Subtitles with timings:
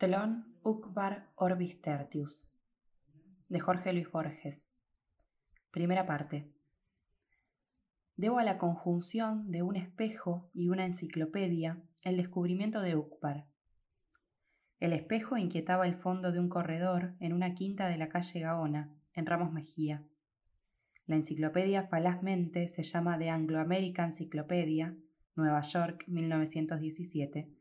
[0.00, 2.50] Telón Ucbar Orbis Tertius
[3.50, 4.70] de Jorge Luis Borges.
[5.70, 6.50] Primera parte.
[8.16, 13.46] Debo a la conjunción de un espejo y una enciclopedia el descubrimiento de Ucbar.
[14.78, 18.96] El espejo inquietaba el fondo de un corredor en una quinta de la calle Gaona,
[19.12, 20.02] en Ramos Mejía.
[21.04, 24.96] La enciclopedia falazmente se llama The Anglo-American Encyclopedia,
[25.36, 27.59] Nueva York, 1917,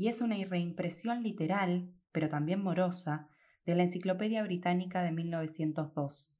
[0.00, 3.28] y es una reimpresión literal, pero también morosa,
[3.66, 6.32] de la Enciclopedia Británica de 1902.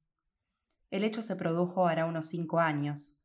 [0.89, 3.19] El hecho se produjo hará unos cinco años.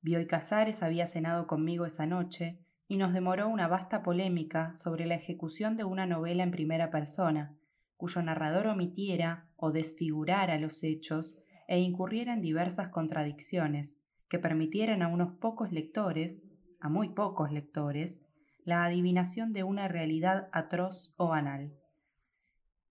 [0.00, 5.14] Bioy Casares había cenado conmigo esa noche y nos demoró una vasta polémica sobre la
[5.14, 7.56] ejecución de una novela en primera persona,
[7.96, 11.38] cuyo narrador omitiera o desfigurara los hechos
[11.68, 16.42] e incurriera en diversas contradicciones que permitieran a unos pocos lectores,
[16.80, 18.26] a muy pocos lectores,
[18.64, 21.72] la adivinación de una realidad atroz o banal.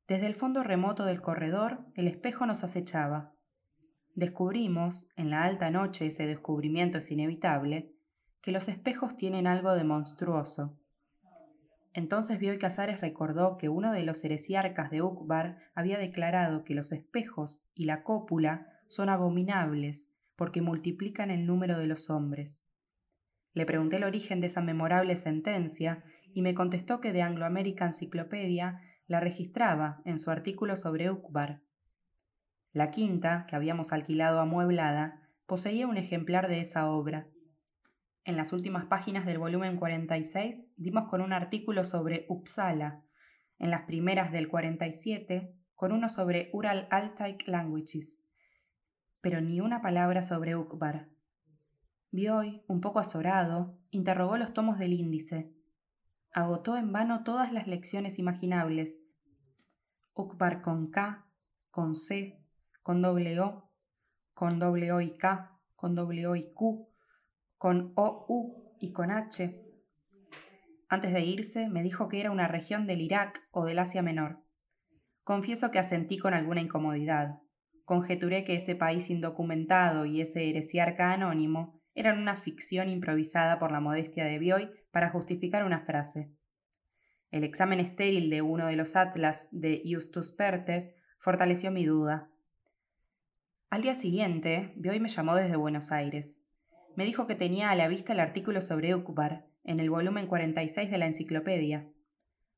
[0.07, 3.33] Desde el fondo remoto del corredor, el espejo nos acechaba.
[4.13, 7.95] Descubrimos, en la alta noche ese descubrimiento es inevitable,
[8.41, 10.77] que los espejos tienen algo de monstruoso.
[11.93, 16.91] Entonces Bioy Casares recordó que uno de los heresiarcas de Ukbar había declarado que los
[16.91, 22.63] espejos y la cópula son abominables porque multiplican el número de los hombres.
[23.53, 27.87] Le pregunté el origen de esa memorable sentencia y me contestó que de Anglo American
[27.87, 31.61] Encyclopedia la registraba en su artículo sobre Ukbar.
[32.71, 37.27] La quinta, que habíamos alquilado amueblada, poseía un ejemplar de esa obra.
[38.23, 43.03] En las últimas páginas del volumen 46 dimos con un artículo sobre Uppsala,
[43.59, 48.19] en las primeras del 47 con uno sobre Ural Altaik Languages,
[49.19, 51.09] pero ni una palabra sobre Ukbar.
[52.13, 55.49] Bioy, un poco azorado, interrogó los tomos del índice.
[56.33, 58.99] Agotó en vano todas las lecciones imaginables.
[60.13, 61.25] Ukbar con K,
[61.69, 62.45] con C,
[62.83, 63.71] con doble O,
[64.33, 66.89] con doble O y K, con doble O y Q,
[67.57, 69.63] con O, U y con H.
[70.89, 74.43] Antes de irse, me dijo que era una región del Irak o del Asia Menor.
[75.23, 77.39] Confieso que asentí con alguna incomodidad.
[77.85, 83.79] Conjeturé que ese país indocumentado y ese heresiarca anónimo eran una ficción improvisada por la
[83.79, 86.31] modestia de Bioy para justificar una frase.
[87.31, 92.29] El examen estéril de uno de los atlas de Justus Pertes fortaleció mi duda.
[93.69, 96.39] Al día siguiente, Bioy me llamó desde Buenos Aires.
[96.95, 100.89] Me dijo que tenía a la vista el artículo sobre Ukbar en el volumen 46
[100.89, 101.87] de la enciclopedia.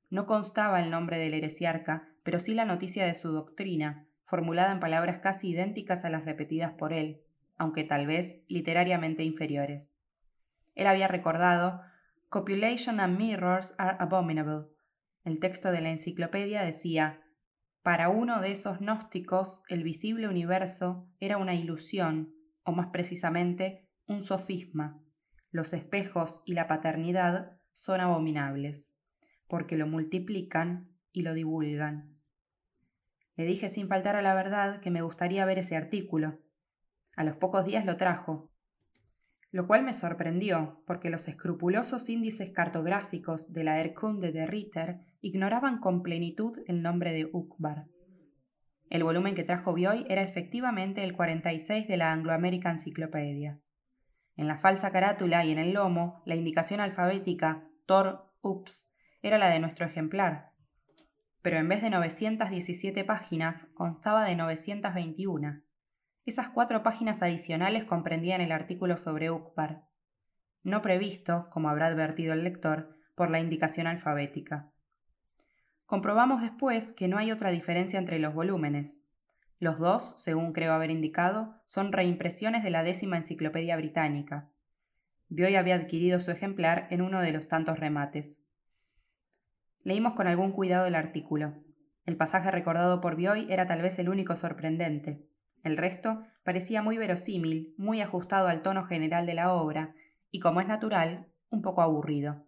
[0.09, 4.79] No constaba el nombre del heresiarca, pero sí la noticia de su doctrina, formulada en
[4.79, 7.21] palabras casi idénticas a las repetidas por él
[7.57, 9.93] aunque tal vez literariamente inferiores.
[10.75, 11.81] Él había recordado
[12.29, 14.67] Copulation and mirrors are abominable.
[15.23, 17.21] El texto de la enciclopedia decía
[17.83, 24.23] Para uno de esos gnósticos, el visible universo era una ilusión, o más precisamente, un
[24.23, 24.99] sofisma.
[25.51, 28.91] Los espejos y la paternidad son abominables,
[29.47, 32.17] porque lo multiplican y lo divulgan.
[33.35, 36.39] Le dije sin faltar a la verdad que me gustaría ver ese artículo,
[37.15, 38.49] a los pocos días lo trajo,
[39.53, 45.79] lo cual me sorprendió, porque los escrupulosos índices cartográficos de la Erkunde de Ritter ignoraban
[45.79, 47.85] con plenitud el nombre de Ukbar.
[48.89, 53.59] El volumen que trajo Bioy era efectivamente el 46 de la Anglo-American Encyclopedia.
[54.35, 58.91] En la falsa carátula y en el lomo, la indicación alfabética Tor Ups
[59.21, 60.51] era la de nuestro ejemplar,
[61.43, 65.61] pero en vez de 917 páginas constaba de 921.
[66.25, 69.83] Esas cuatro páginas adicionales comprendían el artículo sobre Ukbar,
[70.63, 74.71] no previsto, como habrá advertido el lector, por la indicación alfabética.
[75.85, 78.97] Comprobamos después que no hay otra diferencia entre los volúmenes.
[79.59, 84.49] Los dos, según creo haber indicado, son reimpresiones de la décima enciclopedia británica.
[85.27, 88.41] Bioy había adquirido su ejemplar en uno de los tantos remates.
[89.83, 91.55] Leímos con algún cuidado el artículo.
[92.05, 95.27] El pasaje recordado por Bioy era tal vez el único sorprendente.
[95.63, 99.95] El resto parecía muy verosímil, muy ajustado al tono general de la obra,
[100.29, 102.45] y como es natural, un poco aburrido.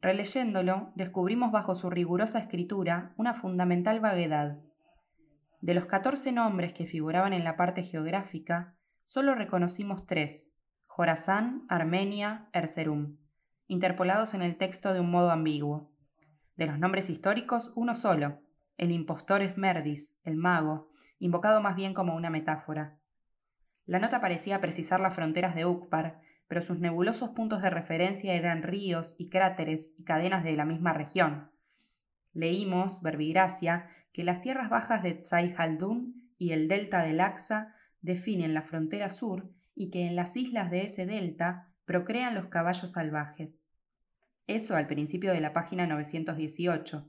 [0.00, 4.58] Releyéndolo, descubrimos bajo su rigurosa escritura una fundamental vaguedad.
[5.60, 10.52] De los catorce nombres que figuraban en la parte geográfica, solo reconocimos tres,
[10.86, 13.16] Jorazán, Armenia, Erzerum,
[13.66, 15.90] interpolados en el texto de un modo ambiguo.
[16.56, 18.40] De los nombres históricos, uno solo,
[18.76, 22.98] el impostor Esmerdis, el mago, invocado más bien como una metáfora.
[23.86, 28.62] La nota parecía precisar las fronteras de Ukpar, pero sus nebulosos puntos de referencia eran
[28.62, 31.50] ríos y cráteres y cadenas de la misma región.
[32.32, 38.54] Leímos, verbigracia, que las tierras bajas de Tsai Haldun y el delta del Axa definen
[38.54, 43.62] la frontera sur y que en las islas de ese delta procrean los caballos salvajes.
[44.46, 47.08] Eso al principio de la página 918.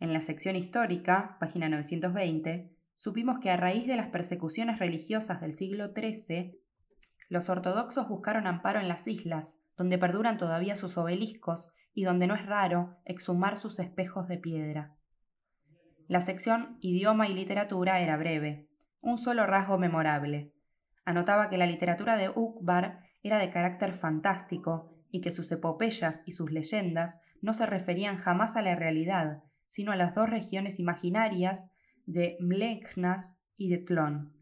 [0.00, 5.52] En la sección histórica, página 920, supimos que a raíz de las persecuciones religiosas del
[5.52, 6.58] siglo XIII,
[7.28, 12.34] los ortodoxos buscaron amparo en las islas, donde perduran todavía sus obeliscos y donde no
[12.34, 14.94] es raro exhumar sus espejos de piedra.
[16.08, 18.68] La sección Idioma y Literatura era breve,
[19.00, 20.52] un solo rasgo memorable.
[21.04, 26.32] Anotaba que la literatura de Ukbar era de carácter fantástico y que sus epopeyas y
[26.32, 31.68] sus leyendas no se referían jamás a la realidad, sino a las dos regiones imaginarias
[32.06, 34.32] de Mleknas y de Tlon.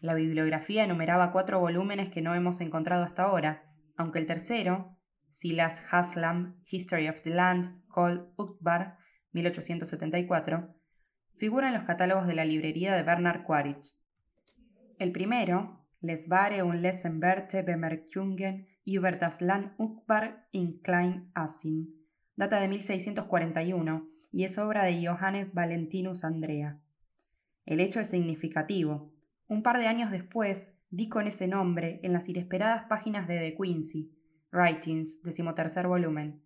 [0.00, 4.96] La bibliografía enumeraba cuatro volúmenes que no hemos encontrado hasta ahora, aunque el tercero,
[5.28, 8.96] Silas Haslam, History of the Land, called Ukbar,
[9.32, 10.74] 1874,
[11.36, 13.94] figura en los catálogos de la librería de Bernard Quaritch.
[14.98, 21.94] El primero, Les Ware und Lesenwerte Bemerkungen über das Land Ukbar in Klein Asien,
[22.36, 26.80] data de 1641 y es obra de Johannes Valentinus Andrea.
[27.66, 29.12] El hecho es significativo.
[29.48, 33.56] Un par de años después di con ese nombre en las inesperadas páginas de The
[33.56, 34.12] Quincy,
[34.52, 36.42] Writings, decimotercer volumen,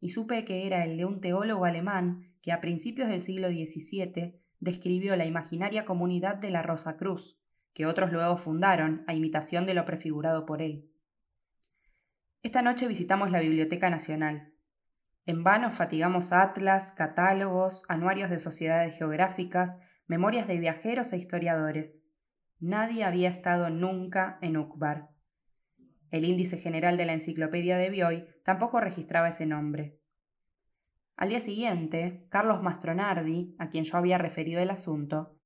[0.00, 4.40] y supe que era el de un teólogo alemán que a principios del siglo XVII
[4.60, 7.38] describió la imaginaria comunidad de la Rosa Cruz,
[7.72, 10.90] que otros luego fundaron a imitación de lo prefigurado por él.
[12.42, 14.52] Esta noche visitamos la Biblioteca Nacional.
[15.26, 19.76] En vano fatigamos atlas, catálogos, anuarios de sociedades geográficas,
[20.06, 22.00] memorias de viajeros e historiadores.
[22.60, 25.08] Nadie había estado nunca en Ukbar.
[26.12, 29.98] El índice general de la enciclopedia de Bioy tampoco registraba ese nombre.
[31.16, 35.40] Al día siguiente, Carlos Mastronardi, a quien yo había referido el asunto,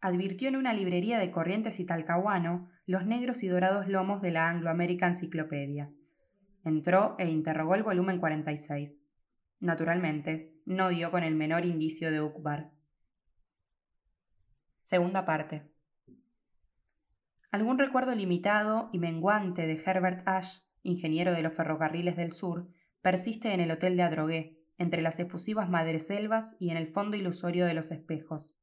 [0.00, 4.48] advirtió en una librería de Corrientes y Talcahuano los negros y dorados lomos de la
[4.48, 5.92] Anglo American Encyclopedia.
[6.64, 9.03] Entró e interrogó el volumen 46.
[9.60, 12.70] Naturalmente, no dio con el menor indicio de Ukbar.
[14.82, 15.70] Segunda parte.
[17.50, 22.68] Algún recuerdo limitado y menguante de Herbert Ash, ingeniero de los ferrocarriles del sur,
[23.00, 27.64] persiste en el hotel de Adrogué, entre las efusivas madreselvas y en el fondo ilusorio
[27.64, 28.56] de los espejos.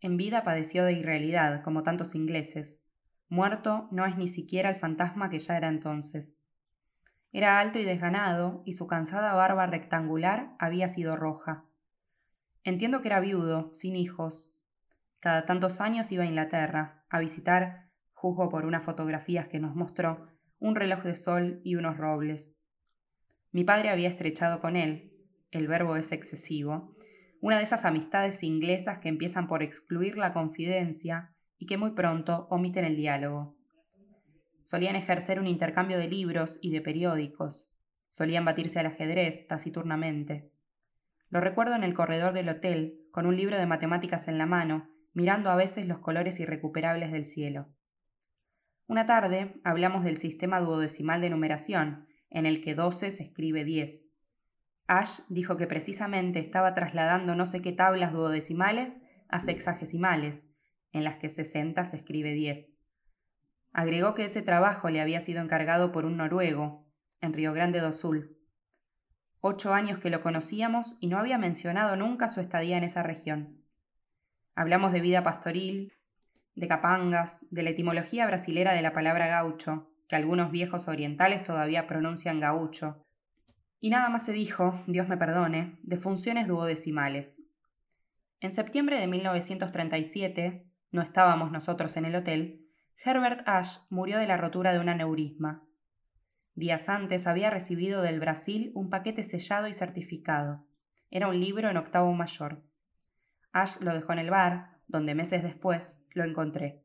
[0.00, 2.80] En vida padeció de irrealidad, como tantos ingleses.
[3.28, 6.38] Muerto no es ni siquiera el fantasma que ya era entonces.
[7.34, 11.64] Era alto y desganado, y su cansada barba rectangular había sido roja.
[12.62, 14.56] Entiendo que era viudo, sin hijos.
[15.18, 20.28] Cada tantos años iba a Inglaterra, a visitar, juzgo por unas fotografías que nos mostró,
[20.60, 22.56] un reloj de sol y unos robles.
[23.50, 25.12] Mi padre había estrechado con él,
[25.50, 26.94] el verbo es excesivo,
[27.40, 32.46] una de esas amistades inglesas que empiezan por excluir la confidencia y que muy pronto
[32.48, 33.56] omiten el diálogo.
[34.64, 37.70] Solían ejercer un intercambio de libros y de periódicos.
[38.10, 40.50] Solían batirse al ajedrez taciturnamente.
[41.30, 44.90] Lo recuerdo en el corredor del hotel, con un libro de matemáticas en la mano,
[45.12, 47.68] mirando a veces los colores irrecuperables del cielo.
[48.88, 54.06] Una tarde hablamos del sistema duodecimal de numeración, en el que 12 se escribe 10,
[54.86, 60.44] Ash dijo que precisamente estaba trasladando no sé qué tablas duodecimales a sexagesimales,
[60.92, 62.72] en las que 60 se escribe 10.
[63.74, 66.86] Agregó que ese trabajo le había sido encargado por un noruego,
[67.20, 68.38] en Río Grande do Sul.
[69.40, 73.64] Ocho años que lo conocíamos y no había mencionado nunca su estadía en esa región.
[74.54, 75.92] Hablamos de vida pastoril,
[76.54, 81.88] de capangas, de la etimología brasilera de la palabra gaucho, que algunos viejos orientales todavía
[81.88, 83.04] pronuncian gaucho,
[83.80, 87.42] y nada más se dijo, Dios me perdone, de funciones duodecimales.
[88.38, 92.63] En septiembre de 1937, no estábamos nosotros en el hotel,
[93.06, 95.62] Herbert Ash murió de la rotura de un aneurisma.
[96.54, 100.66] Días antes había recibido del Brasil un paquete sellado y certificado.
[101.10, 102.64] Era un libro en octavo mayor.
[103.52, 106.82] Ash lo dejó en el bar, donde meses después lo encontré.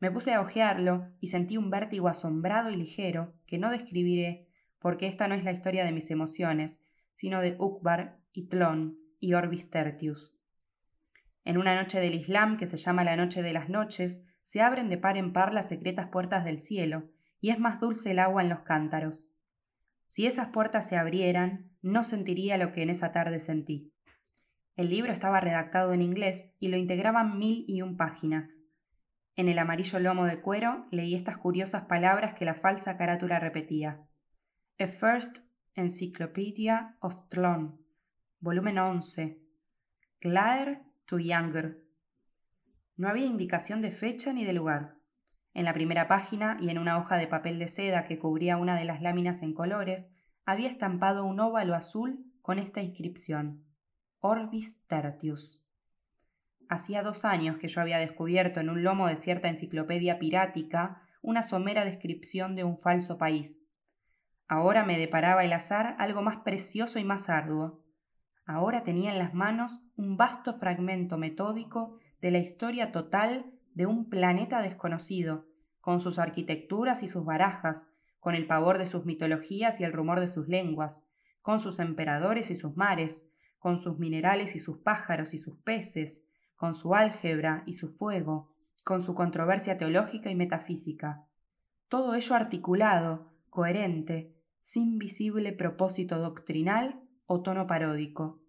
[0.00, 4.48] Me puse a hojearlo y sentí un vértigo asombrado y ligero que no describiré
[4.78, 6.82] porque esta no es la historia de mis emociones,
[7.12, 8.48] sino de Ukbar y
[9.20, 10.38] y Orbis Tertius.
[11.44, 14.88] En una noche del Islam que se llama la Noche de las Noches, se abren
[14.88, 17.10] de par en par las secretas puertas del cielo,
[17.40, 19.32] y es más dulce el agua en los cántaros.
[20.06, 23.92] Si esas puertas se abrieran, no sentiría lo que en esa tarde sentí.
[24.76, 28.56] El libro estaba redactado en inglés y lo integraban mil y un páginas.
[29.36, 34.06] En el amarillo lomo de cuero leí estas curiosas palabras que la falsa carátula repetía.
[34.78, 35.38] A First
[35.74, 37.80] Encyclopedia of Tlon,
[38.40, 39.38] volumen 11.
[40.20, 41.83] Claire to Younger.
[42.96, 44.96] No había indicación de fecha ni de lugar.
[45.52, 48.76] En la primera página y en una hoja de papel de seda que cubría una
[48.76, 50.10] de las láminas en colores,
[50.44, 53.64] había estampado un óvalo azul con esta inscripción:
[54.20, 55.64] Orbis Tertius.
[56.68, 61.42] Hacía dos años que yo había descubierto en un lomo de cierta enciclopedia pirática una
[61.42, 63.66] somera descripción de un falso país.
[64.46, 67.82] Ahora me deparaba el azar algo más precioso y más arduo.
[68.44, 74.08] Ahora tenía en las manos un vasto fragmento metódico de la historia total de un
[74.08, 75.44] planeta desconocido,
[75.82, 77.86] con sus arquitecturas y sus barajas,
[78.18, 81.04] con el pavor de sus mitologías y el rumor de sus lenguas,
[81.42, 83.26] con sus emperadores y sus mares,
[83.58, 86.22] con sus minerales y sus pájaros y sus peces,
[86.56, 91.26] con su álgebra y su fuego, con su controversia teológica y metafísica.
[91.90, 98.43] Todo ello articulado, coherente, sin visible propósito doctrinal o tono paródico.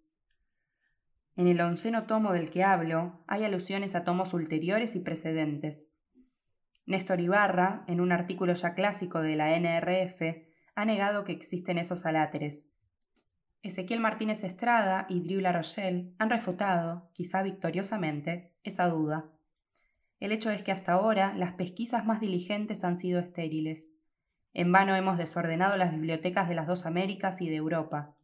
[1.36, 5.88] En el onceno tomo del que hablo hay alusiones a tomos ulteriores y precedentes.
[6.86, 10.22] Néstor Ibarra, en un artículo ya clásico de la NRF,
[10.74, 12.70] ha negado que existen esos aláteres.
[13.62, 19.32] Ezequiel Martínez Estrada y Drew Rochelle han refutado, quizá victoriosamente, esa duda.
[20.20, 23.90] El hecho es que hasta ahora las pesquisas más diligentes han sido estériles.
[24.54, 28.16] En vano hemos desordenado las bibliotecas de las dos Américas y de Europa.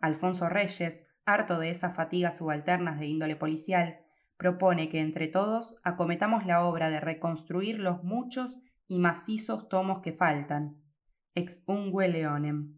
[0.00, 4.00] Alfonso Reyes, harto de esas fatigas subalternas de índole policial,
[4.36, 8.58] propone que entre todos acometamos la obra de reconstruir los muchos
[8.88, 10.80] y macizos tomos que faltan,
[11.34, 12.74] ex ungue leonem.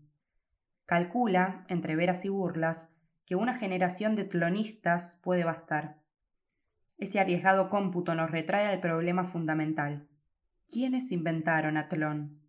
[0.87, 2.91] Calcula, entre veras y burlas,
[3.25, 6.03] que una generación de tlonistas puede bastar.
[6.99, 10.09] Ese arriesgado cómputo nos retrae al problema fundamental.
[10.69, 12.41] ¿Quiénes inventaron a Tlón?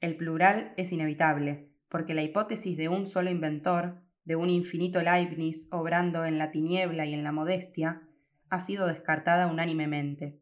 [0.00, 5.66] El plural es inevitable, porque la hipótesis de un solo inventor, de un infinito Leibniz
[5.72, 8.06] obrando en la tiniebla y en la modestia,
[8.48, 10.38] ha sido descartada unánimemente.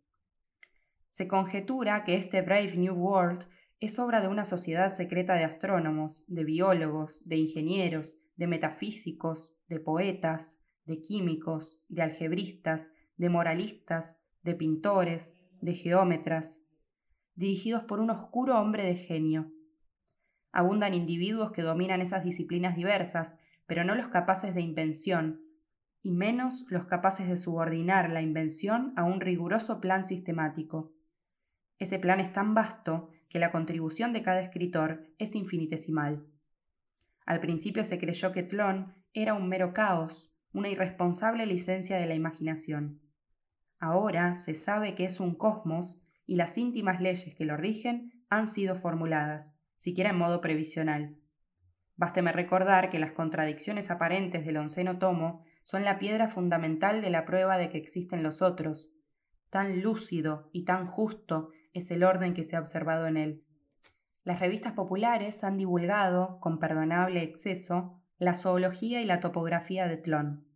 [1.09, 3.47] Se conjetura que este Brave New World
[3.81, 9.81] es obra de una sociedad secreta de astrónomos, de biólogos, de ingenieros, de metafísicos, de
[9.81, 16.61] poetas, de químicos, de algebristas, de moralistas, de pintores, de geómetras,
[17.37, 19.51] dirigidos por un oscuro hombre de genio.
[20.53, 25.43] Abundan individuos que dominan esas disciplinas diversas, pero no los capaces de invención,
[26.03, 30.95] y menos los capaces de subordinar la invención a un riguroso plan sistemático.
[31.79, 36.27] Ese plan es tan vasto que la contribución de cada escritor es infinitesimal.
[37.27, 42.15] Al principio se creyó que Tlón era un mero caos, una irresponsable licencia de la
[42.15, 43.03] imaginación.
[43.79, 48.49] Ahora se sabe que es un cosmos y las íntimas leyes que lo rigen han
[48.49, 51.19] sido formuladas, siquiera en modo previsional.
[51.99, 57.25] Básteme recordar que las contradicciones aparentes del onceno tomo son la piedra fundamental de la
[57.25, 58.93] prueba de que existen los otros.
[59.51, 63.45] Tan lúcido y tan justo es el orden que se ha observado en él.
[64.23, 70.47] Las revistas populares han divulgado, con perdonable exceso, la zoología y la topografía de Tlón.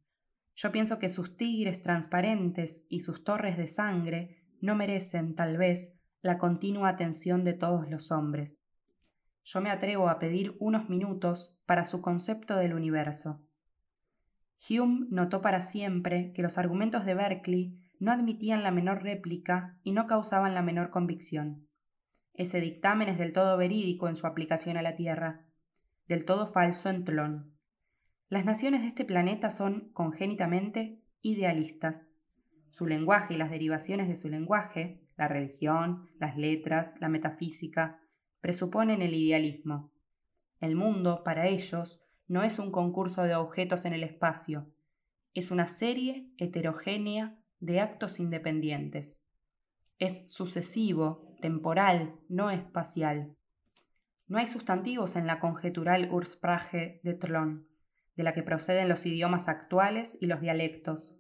[0.55, 5.93] Yo pienso que sus tigres transparentes y sus torres de sangre no merecen, tal vez,
[6.21, 8.62] la continua atención de todos los hombres.
[9.45, 13.43] Yo me atrevo a pedir unos minutos para su concepto del universo.
[14.69, 19.93] Hume notó para siempre que los argumentos de Berkeley no admitían la menor réplica y
[19.93, 21.69] no causaban la menor convicción.
[22.35, 25.45] Ese dictamen es del todo verídico en su aplicación a la Tierra,
[26.09, 27.53] del todo falso en Tlón.
[28.29, 32.07] Las naciones de este planeta son congénitamente idealistas.
[32.71, 38.02] Su lenguaje y las derivaciones de su lenguaje, la religión, las letras, la metafísica,
[38.43, 39.91] presuponen el idealismo.
[40.61, 44.71] El mundo, para ellos, no es un concurso de objetos en el espacio,
[45.35, 49.23] es una serie heterogénea de actos independientes.
[49.99, 53.35] Es sucesivo, temporal, no espacial.
[54.27, 57.67] No hay sustantivos en la conjetural Ursprache de Tlón,
[58.15, 61.17] de la que proceden los idiomas actuales y los dialectos.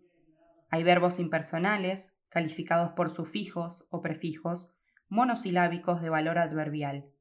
[0.69, 4.75] Hay verbos impersonales, calificados por sufijos o prefijos,
[5.09, 7.12] monosilábicos de valor adverbial.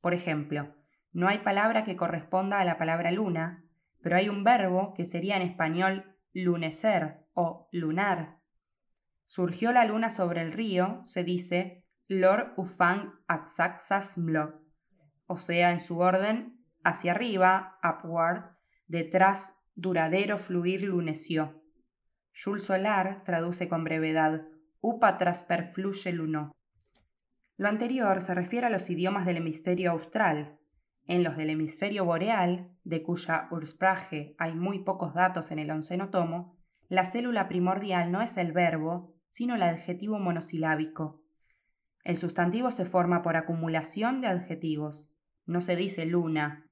[0.00, 0.74] Por ejemplo,
[1.12, 3.64] no hay palabra que corresponda a la palabra luna,
[4.02, 8.38] pero hay un verbo que sería en español lunecer o lunar.
[9.26, 14.60] Surgió la luna sobre el río, se dice lor ufang axaxasmlo,
[15.26, 18.56] o sea, en su orden hacia arriba, upward,
[18.88, 21.62] detrás, duradero fluir luneció.
[22.32, 24.42] Jules Solar traduce con brevedad
[24.80, 26.52] upa trasperfluye luno.
[27.60, 30.56] Lo anterior se refiere a los idiomas del hemisferio austral,
[31.06, 36.08] En los del hemisferio boreal, de cuya Ursprache hay muy pocos datos en el onceno
[36.08, 36.56] tomo,
[36.88, 41.20] la célula primordial no es el verbo, sino el adjetivo monosilábico.
[42.02, 45.10] El sustantivo se forma por acumulación de adjetivos.
[45.44, 46.66] No se dice luna,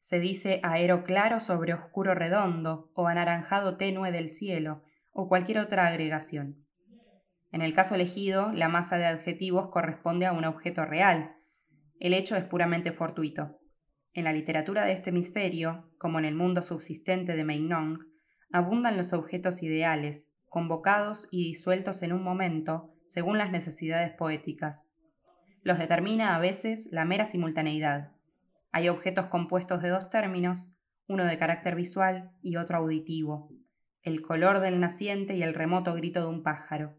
[0.00, 4.82] se dice aero claro sobre oscuro redondo o anaranjado tenue del cielo
[5.12, 6.67] o cualquier otra agregación.
[7.50, 11.36] En el caso elegido, la masa de adjetivos corresponde a un objeto real.
[11.98, 13.58] El hecho es puramente fortuito.
[14.12, 18.00] En la literatura de este hemisferio, como en el mundo subsistente de Meinong,
[18.52, 24.88] abundan los objetos ideales, convocados y disueltos en un momento según las necesidades poéticas.
[25.62, 28.12] Los determina a veces la mera simultaneidad,
[28.70, 30.70] hay objetos compuestos de dos términos,
[31.06, 33.50] uno de carácter visual y otro auditivo,
[34.02, 36.97] el color del naciente y el remoto grito de un pájaro.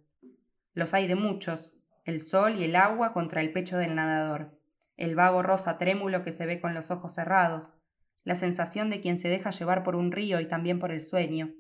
[0.74, 4.60] Los hay de muchos, el sol y el agua contra el pecho del nadador,
[4.98, 7.74] el vago rosa trémulo que se ve con los ojos cerrados,
[8.24, 11.54] la sensación de quien se deja llevar por un río y también por el sueño.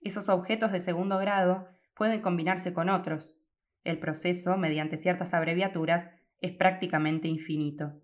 [0.00, 3.38] Esos objetos de segundo grado pueden combinarse con otros.
[3.84, 8.00] El proceso, mediante ciertas abreviaturas, es prácticamente infinito.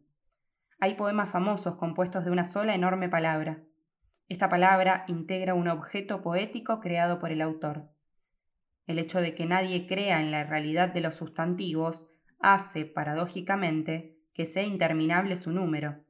[0.79, 3.63] Hay poemas famosos compuestos de una sola enorme palabra.
[4.29, 7.89] Esta palabra integra un objeto poético creado por el autor.
[8.87, 14.47] El hecho de que nadie crea en la realidad de los sustantivos hace, paradójicamente, que
[14.47, 16.05] sea interminable su número.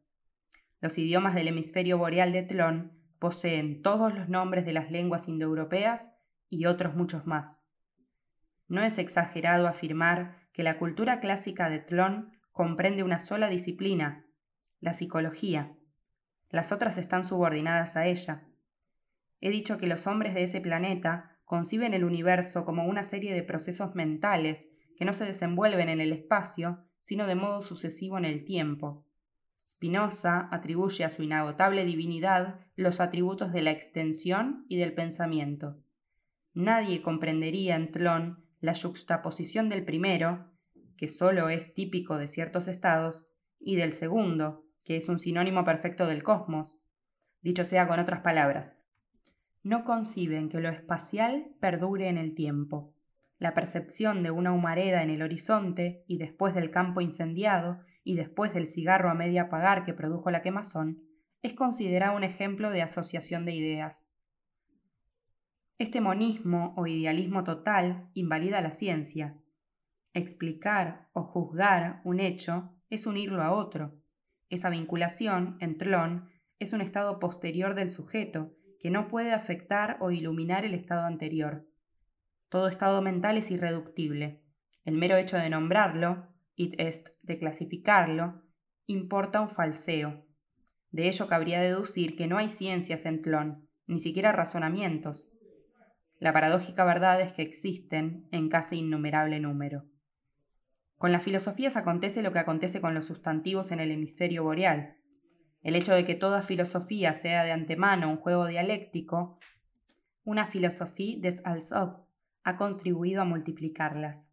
[0.81, 6.13] Los idiomas del hemisferio boreal de Tlón poseen todos los nombres de las lenguas indoeuropeas
[6.51, 7.63] y otros muchos más.
[8.69, 14.27] No es exagerado afirmar que la cultura clásica de Tlón comprende una sola disciplina,
[14.81, 15.77] la psicología.
[16.51, 18.45] Las otras están subordinadas a ella.
[19.41, 23.43] He dicho que los hombres de ese planeta conciben el universo como una serie de
[23.43, 28.45] procesos mentales que no se desenvuelven en el espacio, sino de modo sucesivo en el
[28.45, 29.07] tiempo.
[29.67, 35.79] Spinoza atribuye a su inagotable divinidad los atributos de la extensión y del pensamiento.
[36.53, 40.51] Nadie comprendería en Tlón la juxtaposición del primero,
[40.97, 43.27] que sólo es típico de ciertos estados,
[43.61, 46.81] y del segundo, que es un sinónimo perfecto del cosmos.
[47.41, 48.77] Dicho sea con otras palabras,
[49.67, 52.95] no conciben que lo espacial perdure en el tiempo.
[53.39, 58.55] La percepción de una humareda en el horizonte y después del campo incendiado y después
[58.55, 61.03] del cigarro a media apagar que produjo la quemazón
[61.43, 64.09] es considerado un ejemplo de asociación de ideas.
[65.79, 69.37] Este monismo o idealismo total invalida la ciencia.
[70.15, 74.01] Explicar o juzgar un hecho es unirlo a otro,
[74.49, 80.11] esa vinculación, en Tlón, es un estado posterior del sujeto, que no puede afectar o
[80.11, 81.67] iluminar el estado anterior.
[82.49, 84.43] Todo estado mental es irreductible.
[84.85, 88.43] El mero hecho de nombrarlo, it est de clasificarlo,
[88.87, 90.25] importa un falseo.
[90.91, 95.31] De ello cabría deducir que no hay ciencias en Tlón, ni siquiera razonamientos.
[96.19, 99.85] La paradójica verdad es que existen en casi innumerable número.
[100.97, 104.97] Con las filosofías acontece lo que acontece con los sustantivos en el hemisferio boreal.
[105.67, 109.41] El hecho de que toda filosofía sea de antemano un juego dialéctico,
[110.23, 112.07] una filosofía des als ob
[112.45, 114.31] ha contribuido a multiplicarlas.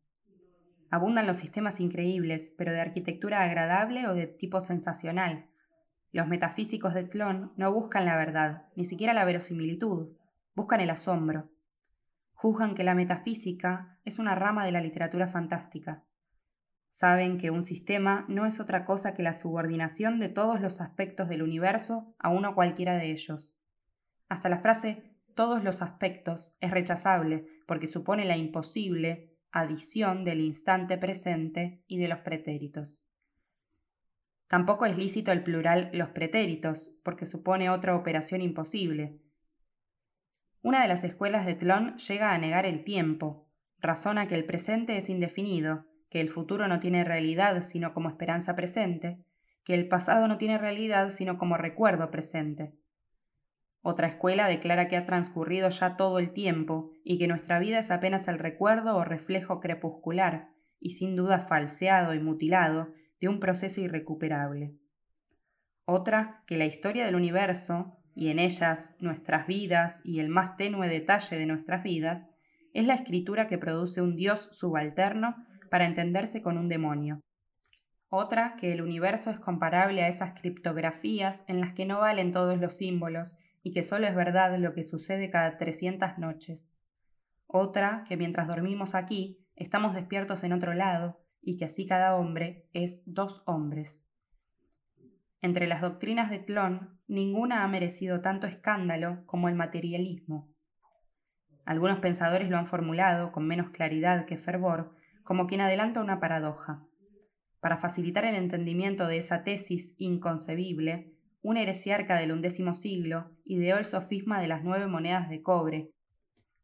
[0.92, 5.48] Abundan los sistemas increíbles, pero de arquitectura agradable o de tipo sensacional.
[6.12, 10.16] Los metafísicos de Tlón no buscan la verdad, ni siquiera la verosimilitud,
[10.54, 11.50] buscan el asombro.
[12.34, 16.04] Juzgan que la metafísica es una rama de la literatura fantástica.
[16.94, 21.28] Saben que un sistema no es otra cosa que la subordinación de todos los aspectos
[21.28, 23.58] del universo a uno cualquiera de ellos.
[24.30, 31.00] Hasta la frase todos los aspectos es rechazable porque supone la imposible adición del instante
[31.00, 33.04] presente y de los pretéritos.
[34.48, 39.20] Tampoco es lícito el plural los pretéritos, porque supone otra operación imposible.
[40.62, 44.96] Una de las escuelas de Tlón llega a negar el tiempo, razona que el presente
[44.96, 49.18] es indefinido, que el futuro no tiene realidad sino como esperanza presente,
[49.66, 52.76] que el pasado no tiene realidad sino como recuerdo presente.
[53.82, 57.90] Otra escuela declara que ha transcurrido ya todo el tiempo y que nuestra vida es
[57.90, 60.50] apenas el recuerdo o reflejo crepuscular,
[60.80, 64.76] y sin duda falseado y mutilado, de un proceso irrecuperable.
[65.86, 70.88] Otra, que la historia del universo, y en ellas nuestras vidas y el más tenue
[70.90, 72.30] detalle de nuestras vidas,
[72.74, 77.24] es la escritura que produce un Dios subalterno para entenderse con un demonio.
[78.08, 82.60] Otra, que el universo es comparable a esas criptografías en las que no valen todos
[82.62, 86.72] los símbolos y que solo es verdad lo que sucede cada 300 noches.
[87.48, 92.70] Otra, que mientras dormimos aquí, estamos despiertos en otro lado y que así cada hombre
[92.74, 94.06] es dos hombres.
[95.42, 100.54] Entre las doctrinas de Tlon, ninguna ha merecido tanto escándalo como el materialismo.
[101.66, 106.84] Algunos pensadores lo han formulado con menos claridad que fervor, como quien adelanta una paradoja.
[107.60, 113.86] Para facilitar el entendimiento de esa tesis inconcebible, un heresiarca del undécimo siglo ideó el
[113.86, 115.92] sofisma de las nueve monedas de cobre,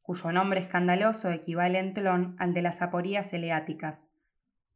[0.02, 4.08] cuyo nombre escandaloso equivale en Tlón al de las aporías eleáticas.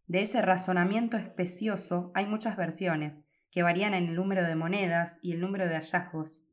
[0.08, 5.32] De ese razonamiento especioso hay muchas versiones, que varían en el número de monedas y
[5.32, 6.44] el número de hallazgos.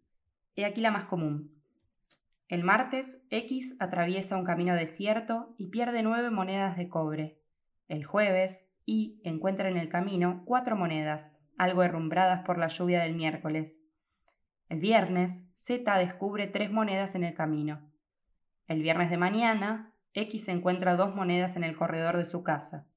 [0.55, 1.60] He aquí la más común.
[2.51, 7.39] El martes, X atraviesa un camino desierto y pierde nueve monedas de cobre.
[7.87, 13.15] El jueves, Y encuentra en el camino cuatro monedas, algo herrumbradas por la lluvia del
[13.15, 13.79] miércoles.
[14.69, 17.89] El viernes, Z descubre tres monedas en el camino.
[18.67, 22.89] El viernes de mañana, X encuentra dos monedas en el corredor de su casa.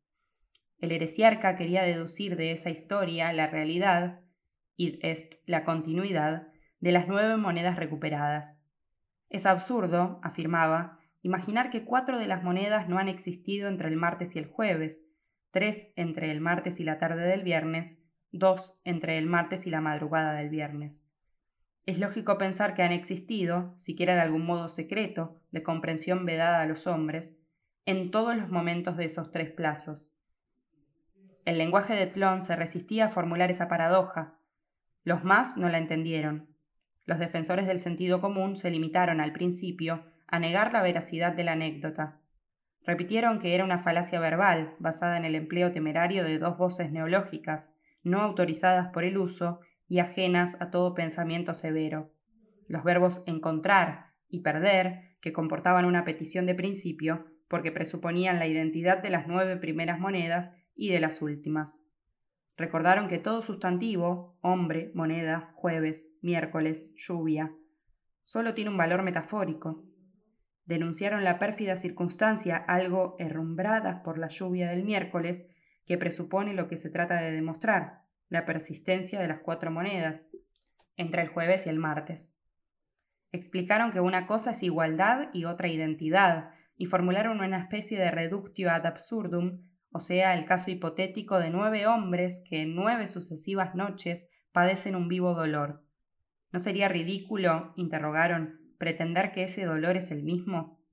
[0.80, 4.22] El heresiarca quería deducir de esa historia la realidad,
[4.78, 6.48] id est la continuidad,
[6.80, 8.63] de las nueve monedas recuperadas.
[9.34, 14.36] Es absurdo, afirmaba, imaginar que cuatro de las monedas no han existido entre el martes
[14.36, 15.04] y el jueves,
[15.50, 18.00] tres entre el martes y la tarde del viernes,
[18.32, 21.10] dos entre el martes y la madrugada del viernes.
[21.88, 26.68] Es lógico pensar que han existido, siquiera de algún modo secreto, de comprensión vedada a
[26.68, 27.36] los hombres,
[27.88, 30.12] en todos los momentos de esos tres plazos.
[31.44, 34.36] El lenguaje de Tlon se resistía a formular esa paradoja.
[35.04, 36.53] Los más no la entendieron.
[37.06, 41.54] Los defensores del sentido común se limitaron al principio a negar la veracidad de la
[41.54, 42.20] anécdota.
[42.86, 47.72] Repitieron que era una falacia verbal basada en el empleo temerario de dos voces neológicas,
[48.04, 52.12] no autorizadas por el uso y ajenas a todo pensamiento severo.
[52.68, 59.02] Los verbos encontrar y perder, que comportaban una petición de principio, porque presuponían la identidad
[59.02, 61.82] de las nueve primeras monedas y de las últimas.
[62.56, 67.52] Recordaron que todo sustantivo, hombre, moneda, jueves, miércoles, lluvia,
[68.24, 69.84] solo tiene un valor metafórico.
[70.66, 75.48] Denunciaron la pérfida circunstancia, algo herrumbradas por la lluvia del miércoles,
[75.86, 80.30] que presupone lo que se trata de demostrar, la persistencia de las cuatro monedas,
[80.96, 82.38] entre el jueves y el martes.
[83.32, 88.72] Explicaron que una cosa es igualdad y otra identidad, y formularon una especie de reductio
[88.72, 89.64] ad absurdum
[89.94, 95.08] o sea, el caso hipotético de nueve hombres que en nueve sucesivas noches padecen un
[95.08, 95.86] vivo dolor.
[96.52, 100.84] ¿No sería ridículo, interrogaron, pretender que ese dolor es el mismo?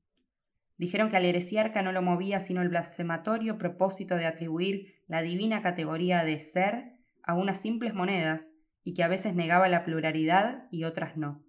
[0.76, 5.62] Dijeron que al heresiarca no lo movía sino el blasfematorio propósito de atribuir la divina
[5.62, 8.52] categoría de ser a unas simples monedas
[8.84, 11.42] y que a veces negaba la pluralidad y otras no.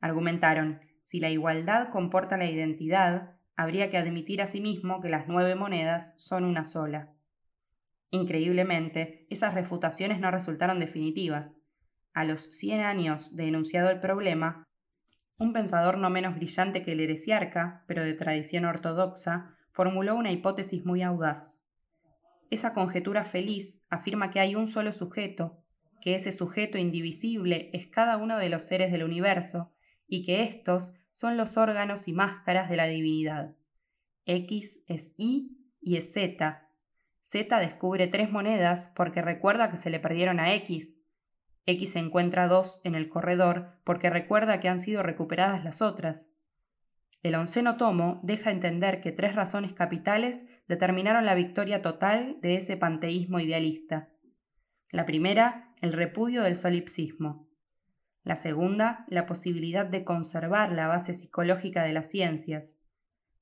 [0.00, 6.12] Argumentaron, si la igualdad comporta la identidad, habría que admitir asimismo que las nueve monedas
[6.16, 7.14] son una sola.
[8.10, 11.54] Increíblemente, esas refutaciones no resultaron definitivas.
[12.12, 14.64] A los cien años de enunciado el problema,
[15.38, 20.84] un pensador no menos brillante que el heresiarca, pero de tradición ortodoxa, formuló una hipótesis
[20.86, 21.62] muy audaz.
[22.50, 25.62] Esa conjetura feliz afirma que hay un solo sujeto,
[26.00, 29.72] que ese sujeto indivisible es cada uno de los seres del universo,
[30.06, 33.56] y que éstos son los órganos y máscaras de la divinidad.
[34.26, 36.68] X es Y y es Z.
[37.22, 41.00] Z descubre tres monedas porque recuerda que se le perdieron a X.
[41.64, 46.28] X encuentra dos en el corredor porque recuerda que han sido recuperadas las otras.
[47.22, 52.76] El onceno tomo deja entender que tres razones capitales determinaron la victoria total de ese
[52.76, 54.10] panteísmo idealista.
[54.90, 57.45] La primera, el repudio del solipsismo.
[58.26, 62.76] La segunda, la posibilidad de conservar la base psicológica de las ciencias.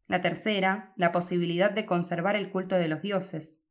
[0.09, 3.63] La tercera, la posibilidad de conservar el culto de los dioses.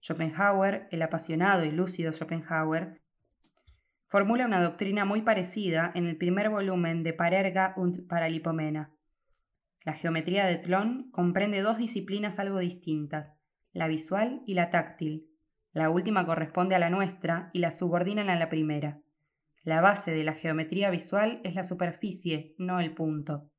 [0.00, 3.02] Schopenhauer, el apasionado y lúcido Schopenhauer,
[4.06, 8.92] formula una doctrina muy parecida en el primer volumen de Parerga und Paralipomena.
[9.82, 13.36] La geometría de Tlon comprende dos disciplinas algo distintas,
[13.72, 15.26] la visual y la táctil.
[15.72, 19.00] La última corresponde a la nuestra y la subordinan a la primera.
[19.64, 23.50] La base de la geometría visual es la superficie, no el punto.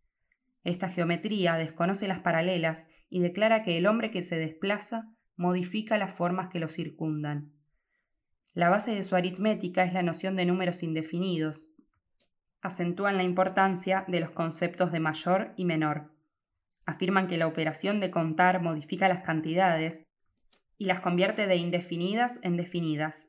[0.63, 6.13] Esta geometría desconoce las paralelas y declara que el hombre que se desplaza modifica las
[6.13, 7.53] formas que lo circundan.
[8.53, 11.69] La base de su aritmética es la noción de números indefinidos.
[12.61, 16.13] Acentúan la importancia de los conceptos de mayor y menor.
[16.85, 20.05] Afirman que la operación de contar modifica las cantidades
[20.77, 23.27] y las convierte de indefinidas en definidas.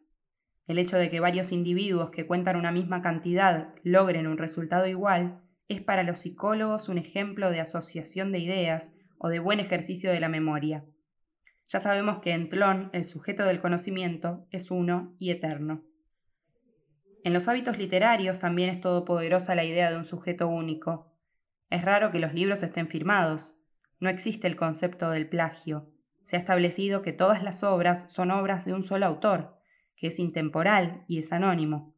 [0.67, 5.41] El hecho de que varios individuos que cuentan una misma cantidad logren un resultado igual
[5.69, 10.21] es para los psicólogos un ejemplo de asociación de ideas o de buen ejercicio de
[10.21, 10.85] la memoria.
[11.69, 15.85] Ya sabemos que en Tlón el sujeto del conocimiento es uno y eterno.
[17.25, 21.13] En los hábitos literarios también es todopoderosa la idea de un sujeto único.
[21.71, 23.57] Es raro que los libros estén firmados.
[23.99, 25.91] No existe el concepto del plagio.
[26.23, 29.56] Se ha establecido que todas las obras son obras de un solo autor,
[29.97, 31.95] que es intemporal y es anónimo.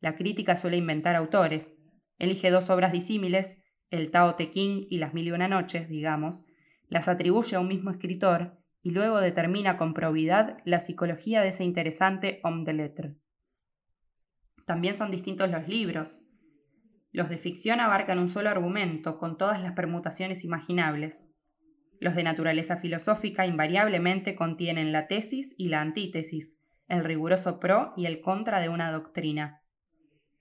[0.00, 1.74] La crítica suele inventar autores.
[2.18, 3.58] Elige dos obras disímiles,
[3.90, 6.44] el Tao Te Ching y las Mil y Una Noches, digamos,
[6.88, 11.64] las atribuye a un mismo escritor y luego determina con probidad la psicología de ese
[11.64, 13.16] interesante homme de lettres.
[14.64, 16.24] También son distintos los libros.
[17.12, 21.28] Los de ficción abarcan un solo argumento, con todas las permutaciones imaginables.
[22.00, 28.06] Los de naturaleza filosófica invariablemente contienen la tesis y la antítesis, el riguroso pro y
[28.06, 29.62] el contra de una doctrina.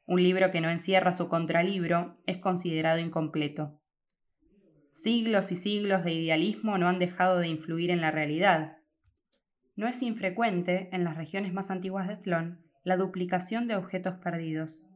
[0.05, 3.81] Un libro que no encierra su contralibro es considerado incompleto.
[4.91, 8.77] Siglos y siglos de idealismo no han dejado de influir en la realidad.
[9.75, 14.87] No es infrecuente, en las regiones más antiguas de Tlón, la duplicación de objetos perdidos.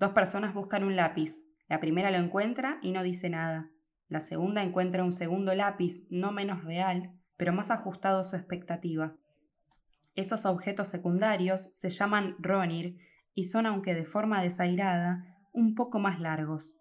[0.00, 1.42] Dos personas buscan un lápiz.
[1.68, 3.70] La primera lo encuentra y no dice nada.
[4.08, 9.16] La segunda encuentra un segundo lápiz, no menos real, pero más ajustado a su expectativa.
[10.18, 12.96] Esos objetos secundarios se llaman Ronir
[13.34, 16.74] y son, aunque de forma desairada, un poco más largos.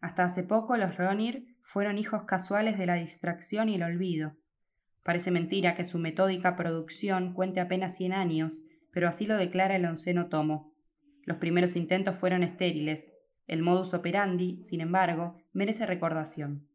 [0.00, 4.38] Hasta hace poco los Ronir fueron hijos casuales de la distracción y el olvido.
[5.02, 9.84] Parece mentira que su metódica producción cuente apenas cien años, pero así lo declara el
[9.84, 10.72] onceno tomo.
[11.26, 13.12] Los primeros intentos fueron estériles.
[13.46, 16.66] El modus operandi, sin embargo, merece recordación.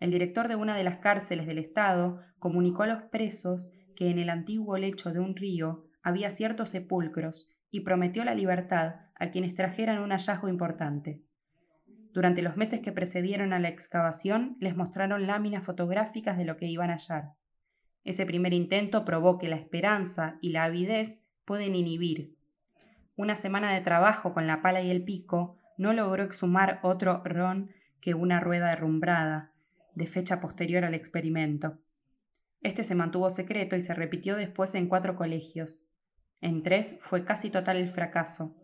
[0.00, 4.18] El director de una de las cárceles del Estado comunicó a los presos que en
[4.18, 9.54] el antiguo lecho de un río había ciertos sepulcros y prometió la libertad a quienes
[9.54, 11.22] trajeran un hallazgo importante.
[12.12, 16.66] Durante los meses que precedieron a la excavación, les mostraron láminas fotográficas de lo que
[16.66, 17.32] iban a hallar.
[18.04, 22.36] Ese primer intento probó que la esperanza y la avidez pueden inhibir.
[23.16, 27.70] Una semana de trabajo con la pala y el pico no logró exhumar otro ron
[28.00, 29.52] que una rueda derrumbrada,
[29.94, 31.78] de fecha posterior al experimento.
[32.64, 35.84] Este se mantuvo secreto y se repitió después en cuatro colegios.
[36.40, 38.56] En tres fue casi total el fracaso,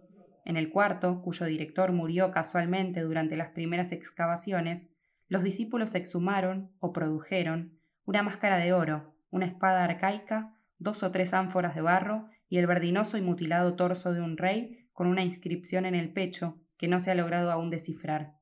[0.44, 4.90] en el cuarto, cuyo director murió casualmente durante las primeras excavaciones,
[5.28, 11.34] los discípulos exhumaron o produjeron una máscara de oro, una espada arcaica, dos o tres
[11.34, 15.84] ánforas de barro y el verdinoso y mutilado torso de un rey con una inscripción
[15.84, 18.39] en el pecho que no se ha logrado aún descifrar.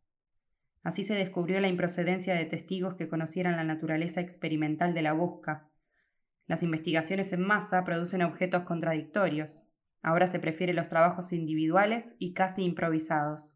[0.88, 5.68] Así se descubrió la improcedencia de testigos que conocieran la naturaleza experimental de la busca.
[6.46, 9.61] Las investigaciones en masa producen objetos contradictorios,
[10.03, 13.55] Ahora se prefieren los trabajos individuales y casi improvisados.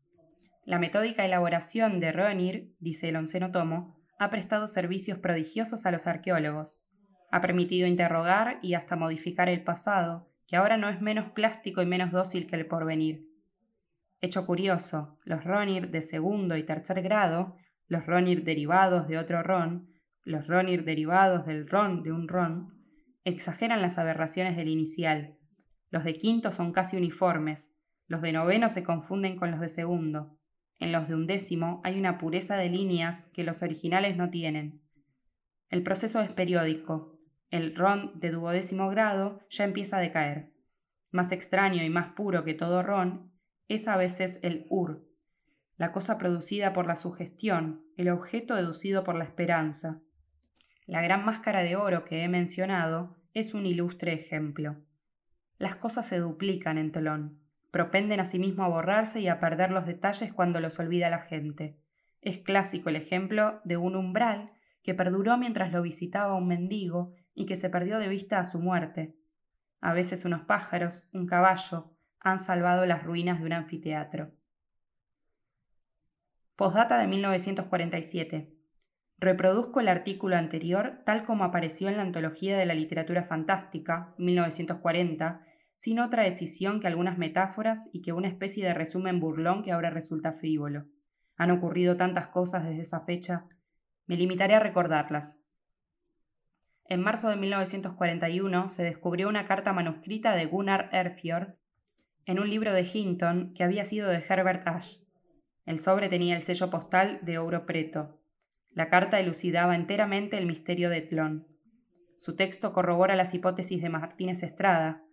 [0.64, 6.06] La metódica elaboración de Ronir, dice el onceno tomo, ha prestado servicios prodigiosos a los
[6.06, 6.82] arqueólogos.
[7.30, 11.86] Ha permitido interrogar y hasta modificar el pasado, que ahora no es menos plástico y
[11.86, 13.31] menos dócil que el porvenir.
[14.22, 17.56] Hecho curioso, los Ronir de segundo y tercer grado,
[17.88, 19.90] los Ronir derivados de otro Ron,
[20.22, 22.72] los Ronir derivados del Ron de un Ron,
[23.24, 25.36] exageran las aberraciones del inicial,
[25.90, 27.74] los de quinto son casi uniformes,
[28.06, 30.38] los de noveno se confunden con los de segundo.
[30.78, 34.82] En los de undécimo hay una pureza de líneas que los originales no tienen.
[35.68, 37.18] El proceso es periódico.
[37.50, 40.52] El ron de duodécimo grado ya empieza a decaer.
[41.10, 43.31] Más extraño y más puro que todo ron
[43.74, 45.06] es a veces el ur,
[45.76, 50.00] la cosa producida por la sugestión, el objeto deducido por la esperanza.
[50.86, 54.76] La gran máscara de oro que he mencionado es un ilustre ejemplo
[55.62, 57.38] las cosas se duplican en Telón.
[57.70, 61.78] Propenden asimismo a borrarse y a perder los detalles cuando los olvida la gente.
[62.20, 64.50] Es clásico el ejemplo de un umbral
[64.82, 68.58] que perduró mientras lo visitaba un mendigo y que se perdió de vista a su
[68.58, 69.14] muerte.
[69.80, 74.30] A veces unos pájaros, un caballo, han salvado las ruinas de un anfiteatro.
[76.54, 78.54] Postdata de 1947.
[79.18, 85.44] Reproduzco el artículo anterior tal como apareció en la Antología de la Literatura Fantástica, 1940,
[85.74, 89.90] sin otra decisión que algunas metáforas y que una especie de resumen burlón que ahora
[89.90, 90.86] resulta frívolo.
[91.36, 93.46] Han ocurrido tantas cosas desde esa fecha.
[94.06, 95.36] Me limitaré a recordarlas.
[96.84, 101.56] En marzo de 1941 se descubrió una carta manuscrita de Gunnar Erfjord
[102.26, 104.98] en un libro de Hinton que había sido de Herbert Ash.
[105.66, 108.20] El sobre tenía el sello postal de Ouro Preto.
[108.70, 111.46] La carta elucidaba enteramente el misterio de Tlón.
[112.18, 115.04] Su texto corrobora las hipótesis de Martínez Estrada,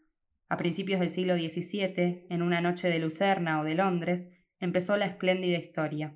[0.49, 5.05] a principios del siglo XVII, en una noche de Lucerna o de Londres, empezó la
[5.05, 6.15] espléndida historia.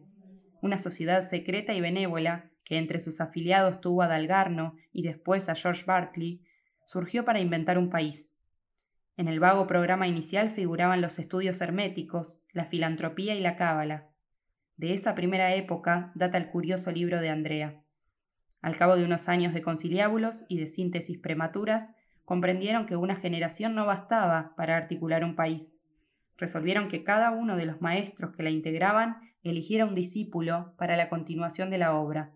[0.63, 5.55] Una sociedad secreta y benévola, que entre sus afiliados tuvo a Dalgarno y después a
[5.55, 6.41] George Berkeley,
[6.87, 8.35] surgió para inventar un país.
[9.15, 14.09] En el vago programa inicial figuraban los estudios herméticos, la filantropía y la cábala.
[14.75, 17.83] De esa primera época data el curioso libro de Andrea.
[18.61, 21.93] Al cabo de unos años de conciliábulos y de síntesis prematuras,
[22.25, 25.75] comprendieron que una generación no bastaba para articular un país.
[26.37, 31.09] Resolvieron que cada uno de los maestros que la integraban eligiera un discípulo para la
[31.09, 32.31] continuación de la obra.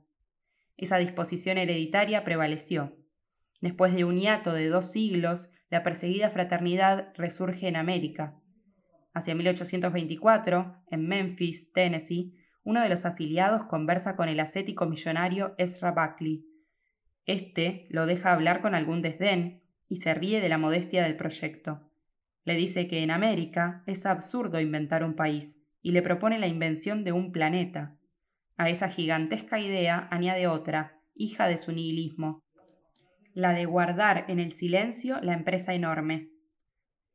[0.76, 2.96] Esa disposición hereditaria prevaleció.
[3.62, 8.40] Después de un hiato de dos siglos, la perseguida fraternidad resurge en América.
[9.14, 15.92] Hacia 1824, en Memphis, Tennessee, uno de los afiliados conversa con el ascético millonario Ezra
[15.92, 16.46] Buckley.
[17.26, 21.90] Este lo deja hablar con algún desdén y se ríe de la modestia del proyecto.
[22.44, 27.04] Le dice que en América es absurdo inventar un país y le propone la invención
[27.04, 27.98] de un planeta.
[28.56, 32.44] A esa gigantesca idea añade otra, hija de su nihilismo,
[33.38, 36.32] la de guardar en el silencio la empresa enorme.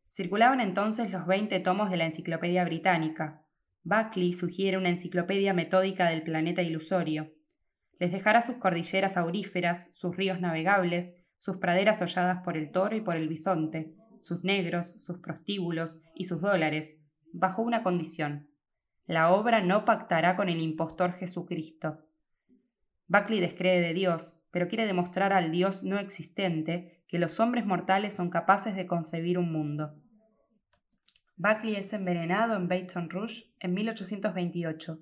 [0.09, 3.45] Circulaban entonces los veinte tomos de la Enciclopedia Británica.
[3.83, 7.33] Buckley sugiere una enciclopedia metódica del planeta ilusorio.
[7.99, 13.01] Les dejará sus cordilleras auríferas, sus ríos navegables, sus praderas holladas por el toro y
[13.01, 17.01] por el bisonte, sus negros, sus prostíbulos y sus dólares,
[17.33, 18.49] bajo una condición.
[19.07, 22.07] La obra no pactará con el impostor Jesucristo.
[23.09, 28.15] Buckley descree de Dios, pero quiere demostrar al Dios no existente que los hombres mortales
[28.15, 29.99] son capaces de concebir un mundo.
[31.37, 35.01] Buckley es envenenado en Baton Rouge en 1828.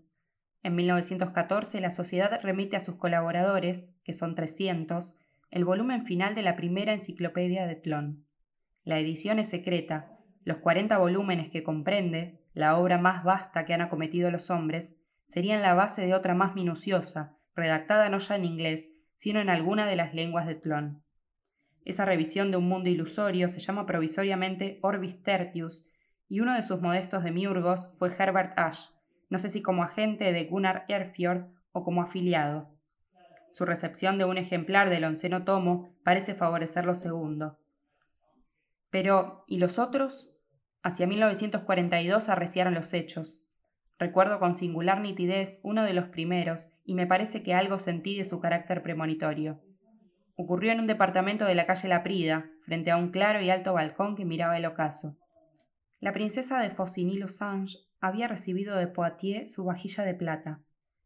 [0.62, 5.14] En 1914 la sociedad remite a sus colaboradores, que son 300,
[5.50, 8.26] el volumen final de la primera enciclopedia de Tlon.
[8.84, 13.82] La edición es secreta, los 40 volúmenes que comprende, la obra más vasta que han
[13.82, 14.94] acometido los hombres,
[15.26, 19.86] serían la base de otra más minuciosa, redactada no ya en inglés, sino en alguna
[19.86, 21.04] de las lenguas de Tlon.
[21.84, 25.84] Esa revisión de un mundo ilusorio se llama provisoriamente Orbis Tertius,
[26.26, 28.92] y uno de sus modestos demiurgos fue Herbert Ash,
[29.28, 32.74] no sé si como agente de Gunnar Erfjord o como afiliado.
[33.52, 37.58] Su recepción de un ejemplar del onceno tomo parece favorecer lo segundo.
[38.88, 40.32] Pero, ¿y los otros?
[40.82, 43.44] Hacia 1942 arreciaron los hechos.
[44.00, 48.24] Recuerdo con singular nitidez uno de los primeros, y me parece que algo sentí de
[48.24, 49.60] su carácter premonitorio.
[50.36, 53.74] Ocurrió en un departamento de la calle La Prida, frente a un claro y alto
[53.74, 55.18] balcón que miraba el ocaso.
[56.00, 60.62] La princesa de Faucigny-Lusange había recibido de Poitiers su vajilla de plata.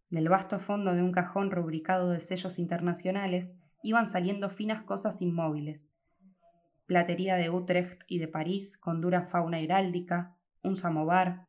[0.08, 5.90] Del vasto fondo de un cajón rubricado de sellos internacionales iban saliendo finas cosas inmóviles.
[6.86, 11.48] Platería de Utrecht y de París con dura fauna heráldica, un samovar,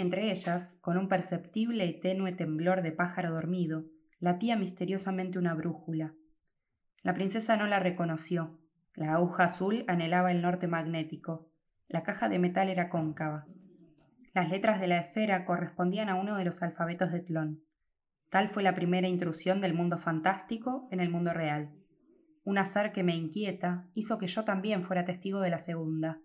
[0.00, 3.84] entre ellas, con un perceptible y tenue temblor de pájaro dormido,
[4.18, 6.14] latía misteriosamente una brújula.
[7.02, 8.58] La princesa no la reconoció.
[8.94, 11.50] La aguja azul anhelaba el norte magnético.
[11.88, 13.46] La caja de metal era cóncava.
[14.34, 17.64] Las letras de la esfera correspondían a uno de los alfabetos de Tlón.
[18.28, 21.72] Tal fue la primera intrusión del mundo fantástico en el mundo real.
[22.44, 26.20] Un azar que me inquieta hizo que yo también fuera testigo de la segunda.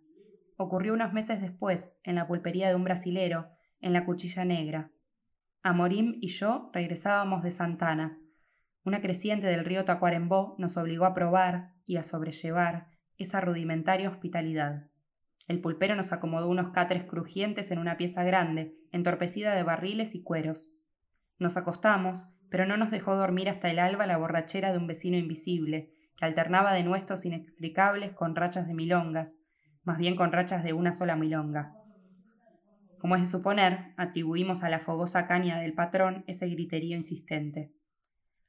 [0.58, 3.55] Ocurrió unos meses después, en la pulpería de un brasilero,
[3.86, 4.90] en la cuchilla negra.
[5.62, 8.18] Amorim y yo regresábamos de Santana.
[8.84, 12.88] Una creciente del río Tacuarembó nos obligó a probar y a sobrellevar
[13.20, 14.90] esa rudimentaria hospitalidad.
[15.48, 20.24] El pulpero nos acomodó unos catres crujientes en una pieza grande, entorpecida de barriles y
[20.24, 20.74] cueros.
[21.38, 25.16] Nos acostamos, pero no nos dejó dormir hasta el alba la borrachera de un vecino
[25.16, 29.38] invisible, que alternaba de nuestros inextricables con rachas de milongas,
[29.84, 31.85] más bien con rachas de una sola milonga.
[33.06, 37.72] Como es de suponer, atribuimos a la fogosa caña del patrón ese griterío insistente.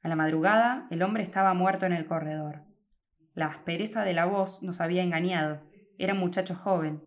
[0.01, 2.63] A la madrugada, el hombre estaba muerto en el corredor.
[3.35, 5.61] La aspereza de la voz nos había engañado.
[5.99, 7.03] Era un muchacho joven.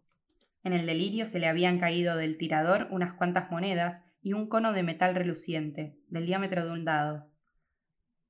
[0.63, 4.73] En el delirio se le habían caído del tirador unas cuantas monedas y un cono
[4.73, 7.33] de metal reluciente, del diámetro de un dado.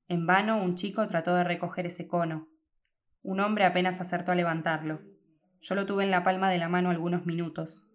[0.09, 2.49] En vano un chico trató de recoger ese cono.
[3.21, 5.03] Un hombre apenas acertó a levantarlo.
[5.61, 7.90] Yo lo tuve en la palma de la mano algunos minutos.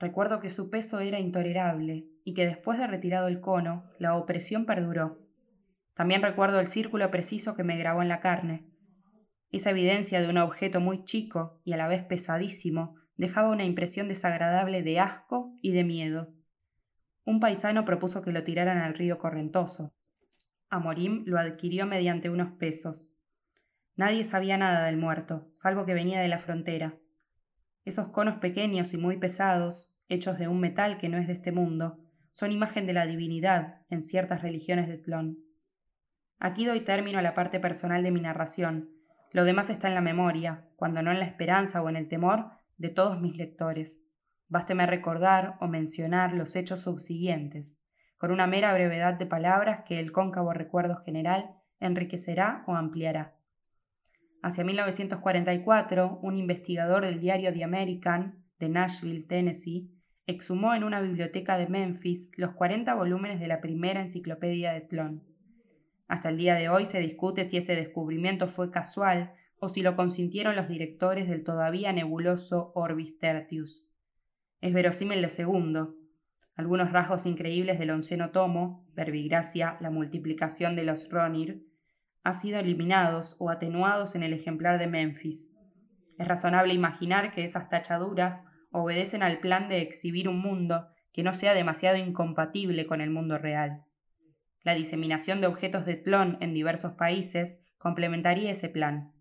[0.00, 4.64] Recuerdo que su peso era intolerable y que después de retirado el cono, la opresión
[4.64, 5.18] perduró.
[5.94, 8.66] También recuerdo el círculo preciso que me grabó en la carne.
[9.50, 14.08] Esa evidencia de un objeto muy chico y a la vez pesadísimo dejaba una impresión
[14.08, 16.32] desagradable de asco y de miedo.
[17.26, 19.92] Un paisano propuso que lo tiraran al río Correntoso.
[20.70, 23.12] Amorim lo adquirió mediante unos pesos.
[23.96, 26.96] Nadie sabía nada del muerto, salvo que venía de la frontera.
[27.84, 31.52] Esos conos pequeños y muy pesados, hechos de un metal que no es de este
[31.52, 31.98] mundo,
[32.30, 35.38] son imagen de la divinidad en ciertas religiones de Tlón.
[36.38, 38.90] Aquí doy término a la parte personal de mi narración,
[39.32, 42.50] Lo demás está en la memoria, cuando no en la esperanza o en el temor,
[42.78, 44.02] de todos mis lectores.
[44.48, 47.80] Básteme recordar o mencionar los hechos subsiguientes,
[48.18, 53.36] con una mera brevedad de palabras que el cóncavo recuerdo general enriquecerá o ampliará.
[54.42, 59.90] Hacia 1944, un investigador del diario The American, de Nashville, Tennessee,
[60.26, 65.22] exhumó en una biblioteca de Memphis los 40 volúmenes de la primera enciclopedia de Tlon.
[66.08, 69.94] Hasta el día de hoy se discute si ese descubrimiento fue casual o si lo
[69.94, 73.86] consintieron los directores del todavía nebuloso Orbis Tertius.
[74.60, 75.96] Es verosímil lo segundo.
[76.54, 81.69] Algunos rasgos increíbles del onceno tomo, verbigracia, la multiplicación de los Ronir,
[82.22, 85.48] han sido eliminados o atenuados en el ejemplar de Memphis.
[86.18, 91.32] Es razonable imaginar que esas tachaduras obedecen al plan de exhibir un mundo que no
[91.32, 93.84] sea demasiado incompatible con el mundo real.
[94.62, 99.12] La diseminación de objetos de Tlón en diversos países complementaría ese plan.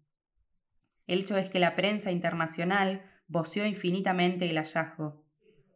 [1.08, 5.26] El hecho es que la prensa internacional voceó infinitamente el hallazgo.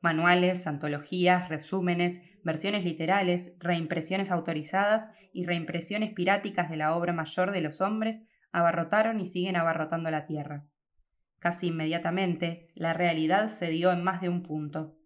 [0.04, 7.62] Manuales, antologías, resúmenes, versiones literales, reimpresiones autorizadas y reimpresiones piráticas de la obra mayor de
[7.62, 10.66] los hombres abarrotaron y siguen abarrotando la tierra.
[11.40, 14.98] Casi inmediatamente, la realidad cedió en más de un punto.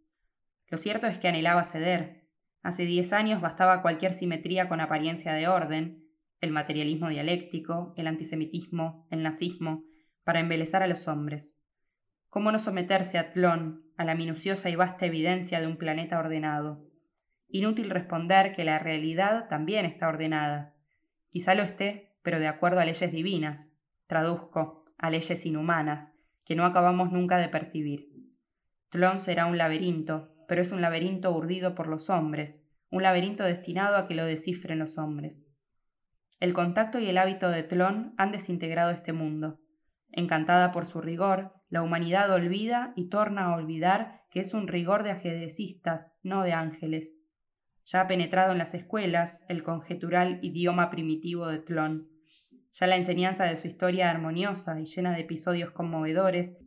[0.67, 2.23] Lo cierto es que anhelaba ceder.
[2.63, 6.07] Hace diez años bastaba cualquier simetría con apariencia de orden,
[6.41, 9.83] el materialismo dialéctico, el antisemitismo, el nazismo,
[10.23, 11.56] para embelezar a los hombres.
[12.37, 16.85] ¿Cómo no someterse a Tlón, a la minuciosa y vasta evidencia de un planeta ordenado?
[17.47, 20.75] Inútil responder que la realidad también está ordenada.
[21.31, 23.71] Quizá lo esté, pero de acuerdo a leyes divinas,
[24.05, 26.13] traduzco, a leyes inhumanas,
[26.45, 28.11] que no acabamos nunca de percibir.
[28.91, 33.97] Tlón será un laberinto, pero es un laberinto urdido por los hombres, un laberinto destinado
[33.97, 35.47] a que lo descifren los hombres.
[36.39, 39.59] El contacto y el hábito de Tlón han desintegrado este mundo.
[40.11, 45.03] Encantada por su rigor, la humanidad olvida y torna a olvidar que es un rigor
[45.03, 47.19] de ajedrecistas, no de ángeles.
[47.85, 52.09] Ya ha penetrado en las escuelas el conjetural idioma primitivo de Tlón.
[52.73, 56.57] Ya la enseñanza de su historia armoniosa y llena de episodios conmovedores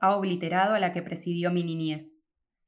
[0.00, 2.16] ha obliterado a la que presidió mi niñez.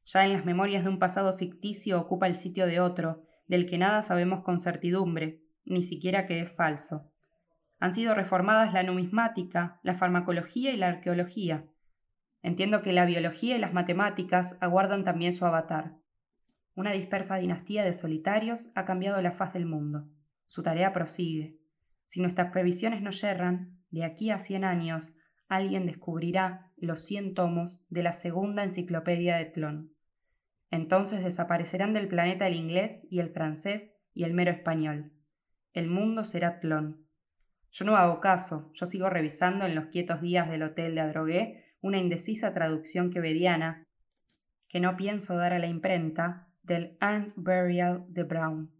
[0.05, 3.79] Ya en las memorias de un pasado ficticio ocupa el sitio de otro, del que
[3.79, 7.12] nada sabemos con certidumbre, ni siquiera que es falso.
[7.83, 11.67] Han sido reformadas la numismática, la farmacología y la arqueología.
[12.41, 15.97] Entiendo que la biología y las matemáticas aguardan también su avatar.
[16.77, 20.09] Una dispersa dinastía de solitarios ha cambiado la faz del mundo.
[20.47, 21.59] Su tarea prosigue.
[22.05, 25.13] Si nuestras previsiones no yerran, de aquí a cien años
[25.49, 29.93] alguien descubrirá los cien tomos de la segunda enciclopedia de Tlón.
[30.71, 35.13] Entonces desaparecerán del planeta el inglés y el francés y el mero español.
[35.73, 37.09] El mundo será Tlón.
[37.73, 41.65] Yo no hago caso, yo sigo revisando en los quietos días del hotel de Adrogué
[41.81, 43.89] una indecisa traducción quevediana
[44.69, 48.71] que no pienso dar a la imprenta del Urn Burial de Brown.